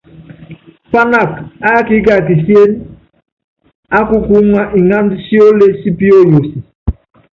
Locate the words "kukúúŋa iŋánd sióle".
4.07-5.67